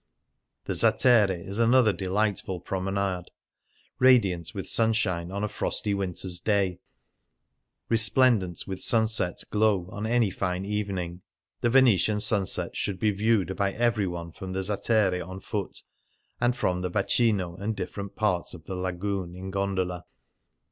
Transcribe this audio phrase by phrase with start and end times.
[0.63, 3.29] The Zattere is another delightful promenade,
[3.99, 6.79] radiant with sunshine on a frosty winter's day;
[7.87, 11.21] resplendent with sunset glow on any fine evening.
[11.59, 15.83] The Venetian sunsets should be viewed by every one from the Zattere on foot,
[16.39, 20.05] and from the Bacino and different parts of the Lagoon in gondola.